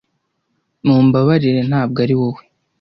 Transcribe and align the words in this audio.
mumbabarire 0.85 1.61
ntabwo 1.69 1.97
ari 2.05 2.15
wowe 2.19 2.41